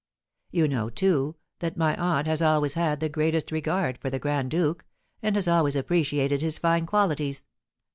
[0.49, 4.49] You know, too, that my aunt has always had the greatest regard for the grand
[4.49, 4.83] duke,
[5.21, 7.43] and has always appreciated his fine qualities.